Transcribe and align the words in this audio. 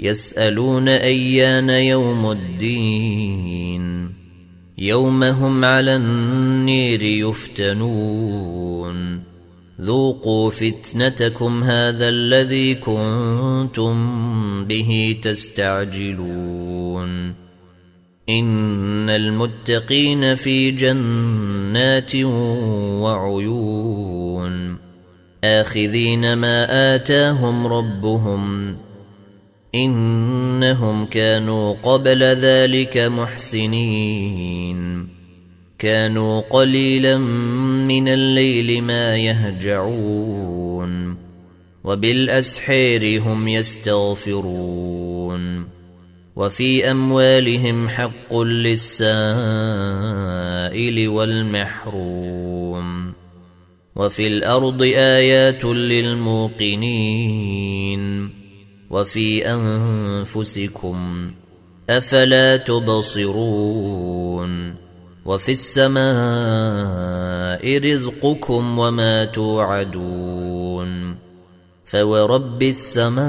يسألون 0.00 0.88
أيان 0.88 1.70
يوم 1.70 2.30
الدين. 2.30 4.12
يوم 4.78 5.24
هم 5.24 5.64
على 5.64 5.96
النير 5.96 7.02
يفتنون. 7.02 8.92
ذوقوا 9.80 10.50
فتنتكم 10.50 11.62
هذا 11.62 12.08
الذي 12.08 12.74
كنتم 12.74 13.94
به 14.64 15.16
تستعجلون. 15.22 17.34
إن 18.28 19.10
المتقين 19.10 20.34
في 20.34 20.70
جنات 20.70 22.16
وعيون. 23.02 24.76
آخذين 25.44 26.32
ما 26.32 26.94
آتاهم 26.94 27.66
ربهم 27.66 28.74
إنهم 29.74 31.06
كانوا 31.06 31.72
قبل 31.72 32.22
ذلك 32.22 32.98
محسنين. 32.98 35.08
كانوا 35.78 36.40
قليلا 36.40 37.18
من 37.88 38.08
الليل 38.08 38.82
ما 38.82 39.16
يهجعون. 39.16 41.16
وبالأسحير 41.84 43.22
هم 43.22 43.48
يستغفرون. 43.48 45.64
وفي 46.36 46.90
أموالهم 46.90 47.88
حق 47.88 48.36
للسائل 48.36 49.08
والمحروم. 51.08 53.12
وفي 53.96 54.26
الأرض 54.26 54.82
آيات 54.82 55.64
للموقنين. 55.64 58.41
وفي 58.92 59.52
أنفسكم 59.52 61.30
أفلا 61.90 62.56
تبصرون 62.56 64.02
وفي 65.24 65.52
السماء 65.52 66.02
رزقكم 67.78 68.78
وما 68.78 69.24
توعدون 69.24 71.16
فورب 71.84 72.62
السماء 72.62 73.22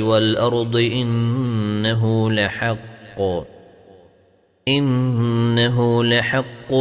والأرض 0.00 0.76
إنه 0.76 2.30
لحق 2.30 3.20
إنه 4.68 6.04
لحق 6.04 6.74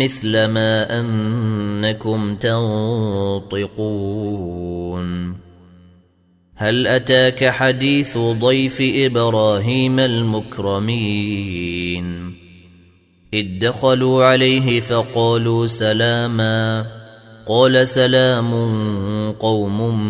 مثل 0.00 0.44
ما 0.44 1.00
أنكم 1.00 2.36
تنطقون 2.36 3.64
هل 6.56 6.86
أتاك 6.86 7.48
حديث 7.48 8.18
ضيف 8.18 8.78
إبراهيم 8.80 10.00
المكرمين؟ 10.00 11.24
إذ 13.34 13.46
دخلوا 13.58 14.24
عليه 14.24 14.80
فقالوا 14.80 15.66
سلاما. 15.66 16.86
قال 17.46 17.88
سلام 17.88 18.52
قوم 19.32 20.00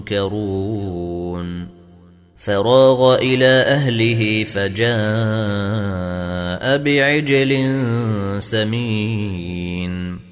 منكرون. 0.00 1.68
فراغ 2.38 3.14
إلى 3.14 3.46
أهله 3.46 4.44
فجاء 4.44 4.92
بعجل 6.78 7.82
سمين. 8.42 10.31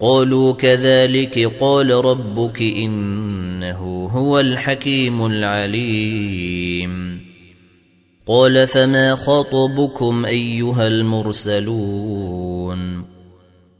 قالوا 0.00 0.52
كذلك 0.52 1.52
قال 1.60 1.90
ربك 1.90 2.62
إنه 2.62 4.08
هو 4.12 4.40
الحكيم 4.40 5.26
العليم. 5.26 7.20
قال 8.26 8.66
فما 8.66 9.14
خطبكم 9.16 10.24
أيها 10.24 10.86
المرسلون؟ 10.86 12.58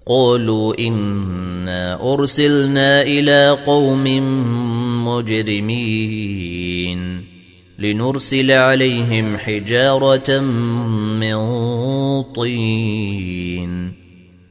قالوا 0.06 0.78
إنا 0.78 2.12
أرسلنا 2.14 3.02
إلى 3.02 3.58
قوم 3.66 4.04
مجرمين 5.08 6.58
لنرسل 7.78 8.50
عليهم 8.50 9.36
حجارة 9.36 10.40
من 11.20 11.36
طين. 12.22 13.97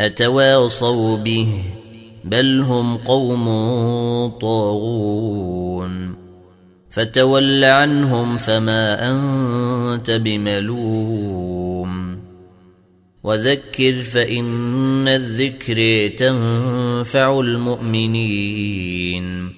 أتواصوا 0.00 1.16
به 1.16 1.48
بل 2.24 2.60
هم 2.60 2.96
قوم 2.96 3.48
طاغون. 4.40 6.14
فتول 6.90 7.64
عنهم 7.64 8.36
فما 8.36 9.12
أنت 9.12 10.10
بملوم. 10.10 12.18
وذكر 13.24 13.92
فإن 13.92 15.08
الذكر 15.08 16.08
تنفع 16.16 17.40
المؤمنين. 17.40 19.48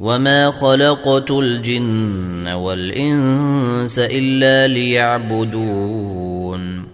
وما 0.00 0.50
خلقت 0.50 1.30
الجن 1.30 2.48
والإنس 2.48 3.98
إلا 3.98 4.66
ليعبدون. 4.66 6.93